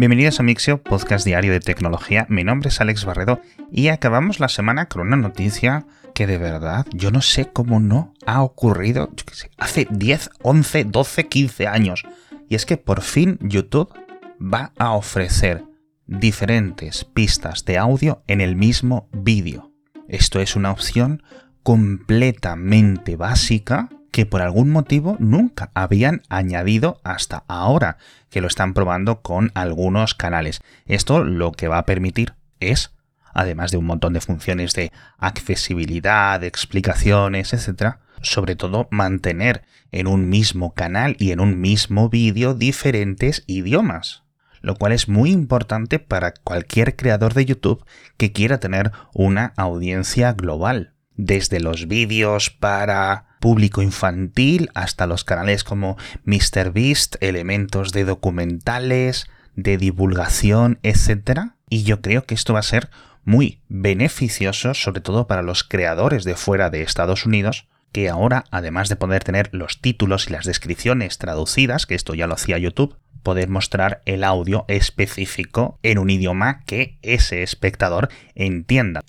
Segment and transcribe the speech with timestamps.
[0.00, 2.24] Bienvenidos a Mixio, podcast diario de tecnología.
[2.30, 5.84] Mi nombre es Alex Barredo y acabamos la semana con una noticia
[6.14, 9.10] que de verdad yo no sé cómo no ha ocurrido
[9.58, 12.04] hace 10, 11, 12, 15 años.
[12.48, 13.92] Y es que por fin YouTube
[14.40, 15.66] va a ofrecer
[16.06, 19.70] diferentes pistas de audio en el mismo vídeo.
[20.08, 21.22] Esto es una opción
[21.62, 27.98] completamente básica que por algún motivo nunca habían añadido hasta ahora,
[28.30, 30.60] que lo están probando con algunos canales.
[30.86, 32.92] Esto lo que va a permitir es,
[33.32, 40.06] además de un montón de funciones de accesibilidad, de explicaciones, etc., sobre todo mantener en
[40.06, 44.24] un mismo canal y en un mismo vídeo diferentes idiomas
[44.62, 47.84] lo cual es muy importante para cualquier creador de YouTube
[48.16, 50.92] que quiera tener una audiencia global.
[51.16, 59.78] Desde los vídeos para público infantil hasta los canales como MrBeast, elementos de documentales, de
[59.78, 61.52] divulgación, etc.
[61.68, 62.90] Y yo creo que esto va a ser
[63.24, 68.88] muy beneficioso, sobre todo para los creadores de fuera de Estados Unidos, que ahora, además
[68.88, 72.96] de poder tener los títulos y las descripciones traducidas, que esto ya lo hacía YouTube,
[73.22, 79.02] poder mostrar el audio específico en un idioma que ese espectador entienda.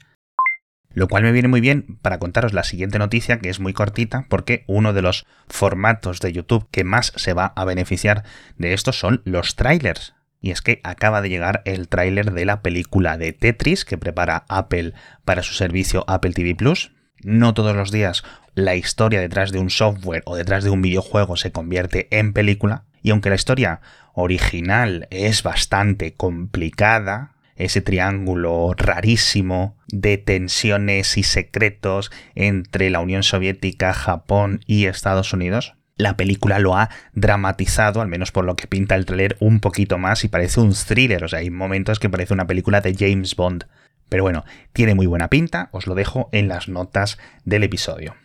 [0.93, 4.25] Lo cual me viene muy bien para contaros la siguiente noticia, que es muy cortita,
[4.29, 8.23] porque uno de los formatos de YouTube que más se va a beneficiar
[8.57, 10.13] de esto son los trailers.
[10.41, 14.43] Y es que acaba de llegar el tráiler de la película de Tetris que prepara
[14.49, 16.91] Apple para su servicio Apple TV Plus.
[17.23, 18.23] No todos los días
[18.55, 22.85] la historia detrás de un software o detrás de un videojuego se convierte en película.
[23.03, 23.81] Y aunque la historia
[24.13, 33.93] original es bastante complicada, ese triángulo rarísimo de tensiones y secretos entre la Unión Soviética,
[33.93, 35.75] Japón y Estados Unidos.
[35.95, 39.97] La película lo ha dramatizado, al menos por lo que pinta el trailer, un poquito
[39.97, 41.23] más y parece un thriller.
[41.23, 43.65] O sea, hay momentos que parece una película de James Bond.
[44.09, 48.15] Pero bueno, tiene muy buena pinta, os lo dejo en las notas del episodio.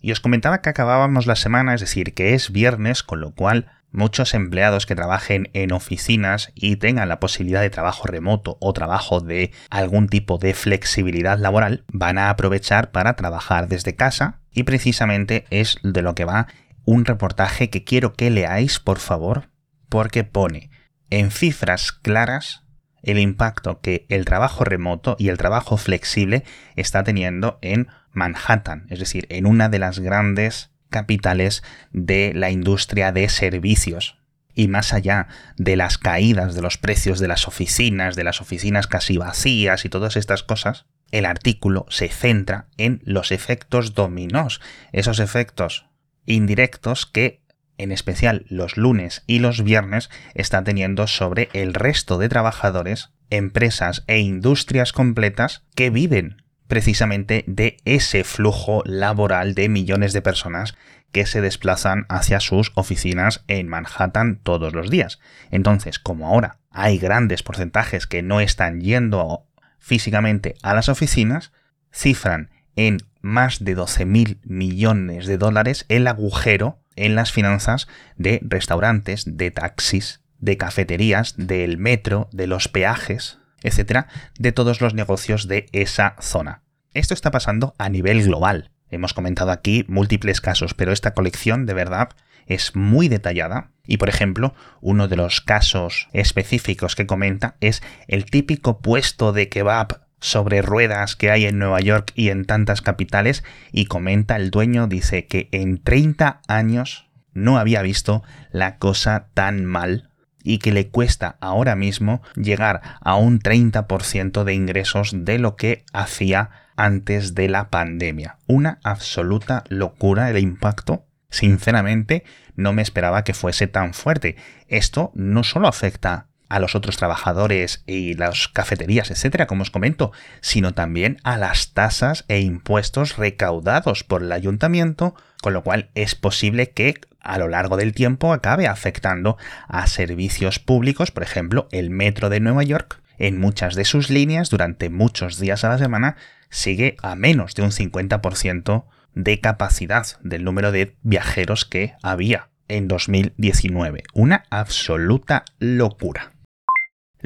[0.00, 3.72] Y os comentaba que acabábamos la semana, es decir, que es viernes, con lo cual
[3.90, 9.20] muchos empleados que trabajen en oficinas y tengan la posibilidad de trabajo remoto o trabajo
[9.20, 15.46] de algún tipo de flexibilidad laboral van a aprovechar para trabajar desde casa y precisamente
[15.50, 16.48] es de lo que va
[16.84, 19.50] un reportaje que quiero que leáis por favor
[19.88, 20.70] porque pone
[21.10, 22.62] en cifras claras
[23.02, 26.44] el impacto que el trabajo remoto y el trabajo flexible
[26.74, 31.62] está teniendo en Manhattan, es decir, en una de las grandes capitales
[31.92, 34.16] de la industria de servicios.
[34.54, 38.86] Y más allá de las caídas de los precios de las oficinas, de las oficinas
[38.86, 44.62] casi vacías y todas estas cosas, el artículo se centra en los efectos dominós,
[44.92, 45.84] esos efectos
[46.24, 47.42] indirectos que
[47.76, 54.02] en especial los lunes y los viernes, está teniendo sobre el resto de trabajadores, empresas
[54.06, 60.74] e industrias completas que viven precisamente de ese flujo laboral de millones de personas
[61.12, 65.18] que se desplazan hacia sus oficinas en Manhattan todos los días.
[65.50, 69.46] Entonces, como ahora hay grandes porcentajes que no están yendo
[69.78, 71.52] físicamente a las oficinas,
[71.92, 78.40] cifran en más de 12 mil millones de dólares el agujero en las finanzas de
[78.42, 84.06] restaurantes, de taxis, de cafeterías, del metro, de los peajes, etcétera,
[84.38, 86.62] de todos los negocios de esa zona.
[86.92, 88.70] Esto está pasando a nivel global.
[88.88, 92.10] Hemos comentado aquí múltiples casos, pero esta colección de verdad
[92.46, 98.24] es muy detallada y, por ejemplo, uno de los casos específicos que comenta es el
[98.24, 103.42] típico puesto de kebab sobre ruedas que hay en Nueva York y en tantas capitales
[103.72, 109.64] y comenta el dueño, dice que en 30 años no había visto la cosa tan
[109.64, 110.05] mal
[110.46, 115.84] y que le cuesta ahora mismo llegar a un 30% de ingresos de lo que
[115.92, 118.38] hacía antes de la pandemia.
[118.46, 121.04] Una absoluta locura el impacto.
[121.30, 122.22] Sinceramente,
[122.54, 124.36] no me esperaba que fuese tan fuerte.
[124.68, 130.12] Esto no solo afecta a los otros trabajadores y las cafeterías, etcétera, como os comento,
[130.40, 136.14] sino también a las tasas e impuestos recaudados por el ayuntamiento, con lo cual es
[136.14, 139.36] posible que a lo largo del tiempo acabe afectando
[139.68, 144.50] a servicios públicos, por ejemplo, el metro de Nueva York, en muchas de sus líneas
[144.50, 146.16] durante muchos días a la semana
[146.50, 148.84] sigue a menos de un 50%
[149.14, 154.04] de capacidad del número de viajeros que había en 2019.
[154.12, 156.35] Una absoluta locura.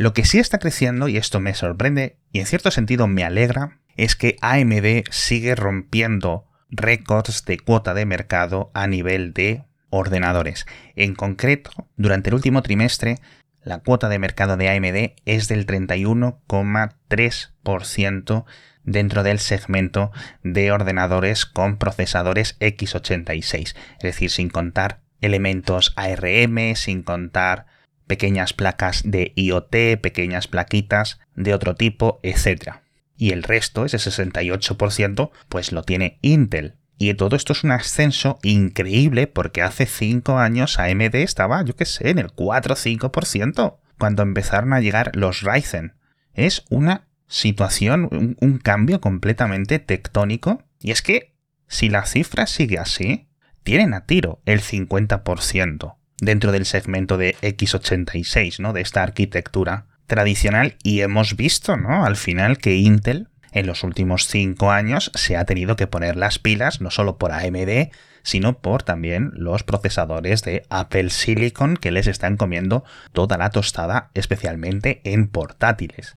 [0.00, 3.80] Lo que sí está creciendo, y esto me sorprende y en cierto sentido me alegra,
[3.98, 10.64] es que AMD sigue rompiendo récords de cuota de mercado a nivel de ordenadores.
[10.96, 13.18] En concreto, durante el último trimestre,
[13.62, 18.44] la cuota de mercado de AMD es del 31,3%
[18.84, 20.12] dentro del segmento
[20.42, 27.66] de ordenadores con procesadores x86, es decir, sin contar elementos ARM, sin contar
[28.10, 32.78] pequeñas placas de IoT, pequeñas plaquitas de otro tipo, etc.
[33.16, 36.74] Y el resto, ese 68%, pues lo tiene Intel.
[36.98, 41.84] Y todo esto es un ascenso increíble porque hace 5 años AMD estaba, yo qué
[41.84, 45.94] sé, en el 4 o 5% cuando empezaron a llegar los Ryzen.
[46.34, 50.64] Es una situación, un, cambio completamente tectónico.
[50.80, 51.36] Y es que,
[51.68, 53.28] si la cifra sigue así,
[53.62, 58.72] tienen a tiro el 50% dentro del segmento de x86, ¿no?
[58.72, 60.76] De esta arquitectura tradicional.
[60.82, 62.04] Y hemos visto, ¿no?
[62.04, 66.38] Al final que Intel en los últimos 5 años se ha tenido que poner las
[66.38, 67.90] pilas, no solo por AMD,
[68.22, 74.10] sino por también los procesadores de Apple Silicon que les están comiendo toda la tostada,
[74.14, 76.14] especialmente en portátiles.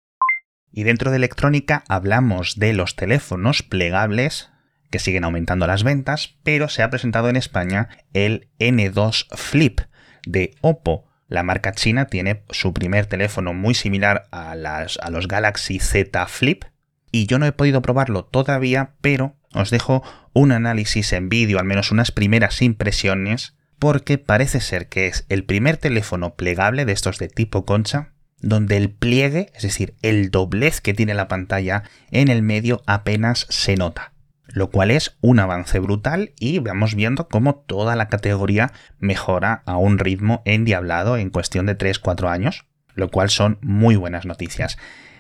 [0.73, 4.51] Y dentro de electrónica hablamos de los teléfonos plegables
[4.91, 9.81] que siguen aumentando las ventas, pero se ha presentado en España el N2 Flip
[10.27, 11.05] de Oppo.
[11.29, 16.65] La marca china tiene su primer teléfono muy similar a, los Galaxy Z Flip
[17.11, 20.03] y yo no he podido probarlo todavía, pero os dejo
[20.33, 25.45] un análisis en vídeo, al menos unas primeras impresiones, porque parece ser que es el
[25.45, 30.81] primer teléfono plegable de estos de tipo concha donde el pliegue, es decir, el doblez
[30.81, 34.13] que tiene la pantalla en el medio apenas se nota.
[34.53, 39.77] Lo cual es un avance brutal y vamos viendo cómo toda la categoría mejora a
[39.77, 44.77] un ritmo endiablado en cuestión de 3-4 años, lo cual son muy buenas noticias.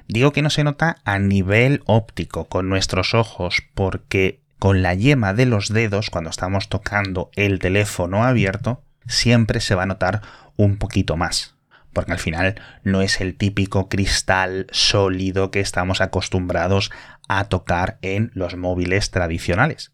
[0.06, 5.32] Digo que no se nota a nivel óptico con nuestros ojos porque con la yema
[5.32, 10.20] de los dedos cuando estamos tocando el teléfono abierto siempre se va a notar
[10.56, 11.51] un poquito más
[11.92, 16.90] porque al final no es el típico cristal sólido que estamos acostumbrados
[17.28, 19.92] a tocar en los móviles tradicionales.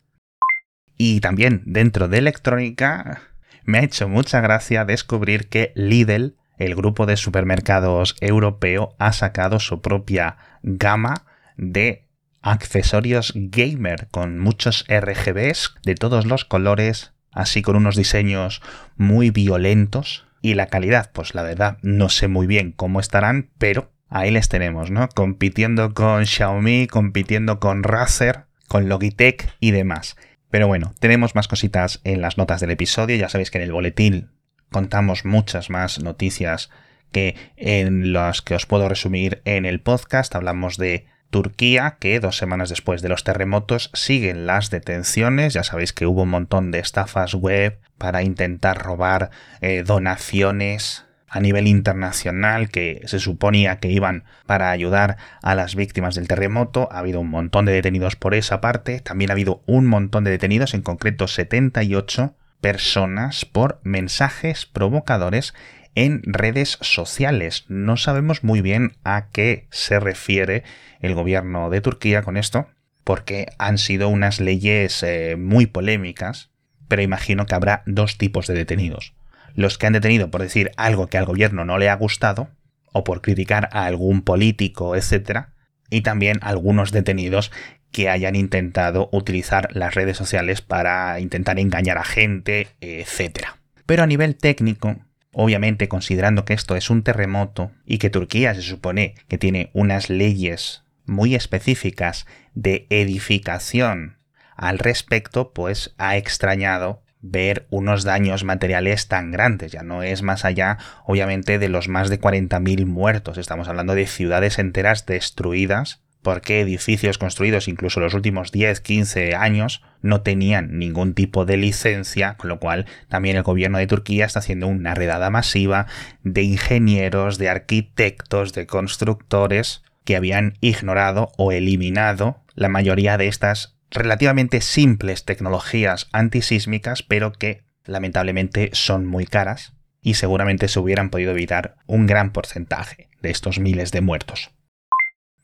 [0.97, 3.23] Y también dentro de electrónica
[3.65, 9.61] me ha hecho mucha gracia descubrir que Lidl, el grupo de supermercados europeo, ha sacado
[9.61, 11.25] su propia gama
[11.56, 12.09] de
[12.41, 18.62] accesorios gamer con muchos RGBs de todos los colores, así con unos diseños
[18.97, 23.93] muy violentos y la calidad, pues la verdad no sé muy bien cómo estarán, pero
[24.08, 25.08] ahí les tenemos, ¿no?
[25.08, 30.17] Compitiendo con Xiaomi, compitiendo con Razer, con Logitech y demás.
[30.50, 33.73] Pero bueno, tenemos más cositas en las notas del episodio, ya sabéis que en el
[33.73, 34.31] boletín
[34.70, 36.70] contamos muchas más noticias
[37.12, 40.34] que en las que os puedo resumir en el podcast.
[40.34, 45.55] Hablamos de Turquía, que dos semanas después de los terremotos siguen las detenciones.
[45.55, 49.31] Ya sabéis que hubo un montón de estafas web para intentar robar
[49.61, 56.15] eh, donaciones a nivel internacional que se suponía que iban para ayudar a las víctimas
[56.15, 56.89] del terremoto.
[56.91, 59.01] Ha habido un montón de detenidos por esa parte.
[59.01, 65.55] También ha habido un montón de detenidos, en concreto 78 personas por mensajes provocadores
[65.94, 67.64] en redes sociales.
[67.69, 70.64] No sabemos muy bien a qué se refiere
[71.00, 72.69] el gobierno de Turquía con esto,
[73.05, 76.50] porque han sido unas leyes eh, muy polémicas,
[76.88, 79.14] pero imagino que habrá dos tipos de detenidos.
[79.55, 82.50] Los que han detenido por decir algo que al gobierno no le ha gustado,
[82.93, 85.46] o por criticar a algún político, etc.
[85.91, 87.51] Y también algunos detenidos
[87.91, 93.48] que hayan intentado utilizar las redes sociales para intentar engañar a gente, etc.
[93.86, 94.96] Pero a nivel técnico,
[95.41, 100.11] Obviamente, considerando que esto es un terremoto y que Turquía se supone que tiene unas
[100.11, 104.19] leyes muy específicas de edificación
[104.57, 109.71] al respecto, pues ha extrañado ver unos daños materiales tan grandes.
[109.71, 113.39] Ya no es más allá, obviamente, de los más de 40.000 muertos.
[113.39, 119.83] Estamos hablando de ciudades enteras destruidas porque edificios construidos incluso los últimos 10, 15 años
[120.02, 124.38] no tenían ningún tipo de licencia, con lo cual también el gobierno de Turquía está
[124.38, 125.86] haciendo una redada masiva
[126.22, 133.76] de ingenieros, de arquitectos, de constructores que habían ignorado o eliminado la mayoría de estas
[133.90, 141.32] relativamente simples tecnologías antisísmicas, pero que lamentablemente son muy caras y seguramente se hubieran podido
[141.32, 144.50] evitar un gran porcentaje de estos miles de muertos.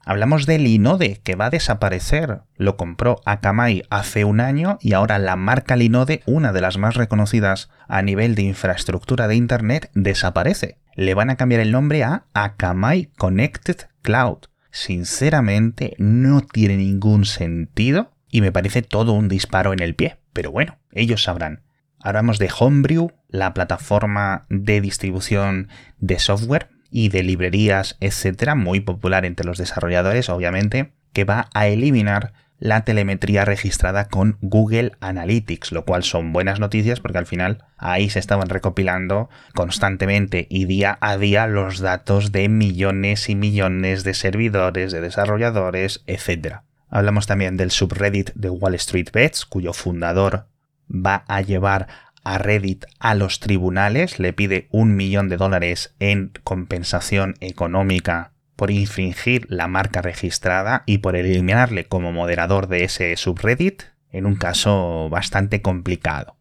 [0.06, 2.42] Hablamos del Linode, que va a desaparecer.
[2.56, 6.94] Lo compró Akamai hace un año y ahora la marca Linode, una de las más
[6.94, 10.78] reconocidas a nivel de infraestructura de Internet, desaparece.
[10.94, 14.40] Le van a cambiar el nombre a Akamai Connected Cloud.
[14.70, 20.18] Sinceramente, no tiene ningún sentido y me parece todo un disparo en el pie.
[20.34, 21.62] Pero bueno, ellos sabrán.
[21.98, 25.68] Hablamos de Homebrew, la plataforma de distribución
[25.98, 31.66] de software y de librerías, etcétera, muy popular entre los desarrolladores, obviamente, que va a
[31.66, 37.64] eliminar la telemetría registrada con Google Analytics, lo cual son buenas noticias porque al final
[37.76, 44.04] ahí se estaban recopilando constantemente y día a día los datos de millones y millones
[44.04, 46.60] de servidores, de desarrolladores, etc.
[46.88, 50.46] Hablamos también del subreddit de Wall Street Bets, cuyo fundador
[50.88, 51.88] va a llevar
[52.24, 58.70] a Reddit a los tribunales, le pide un millón de dólares en compensación económica por
[58.70, 65.08] infringir la marca registrada y por eliminarle como moderador de ese subreddit en un caso
[65.10, 66.36] bastante complicado.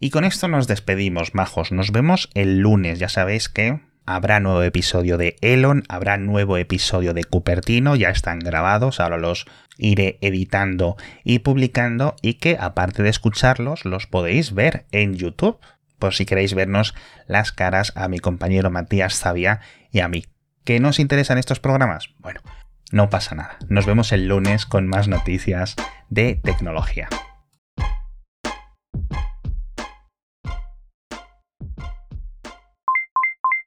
[0.00, 1.72] Y con esto nos despedimos, majos.
[1.72, 2.98] Nos vemos el lunes.
[2.98, 8.38] Ya sabéis que habrá nuevo episodio de Elon, habrá nuevo episodio de Cupertino, ya están
[8.38, 9.46] grabados, ahora los
[9.78, 15.58] iré editando y publicando y que aparte de escucharlos los podéis ver en YouTube,
[15.98, 16.94] por si queréis vernos
[17.26, 20.24] las caras a mi compañero Matías Zavia y a mí.
[20.64, 22.08] ¿Que nos interesan estos programas?
[22.18, 22.40] Bueno,
[22.90, 23.58] no pasa nada.
[23.68, 25.76] Nos vemos el lunes con más noticias
[26.08, 27.08] de tecnología.